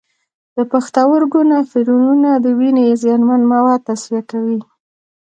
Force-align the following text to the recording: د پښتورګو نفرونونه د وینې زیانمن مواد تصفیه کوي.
د 0.55 0.57
پښتورګو 0.71 1.39
نفرونونه 1.51 2.29
د 2.43 2.45
وینې 2.59 2.85
زیانمن 3.01 3.41
مواد 3.53 3.79
تصفیه 3.87 4.21
کوي. 4.31 4.59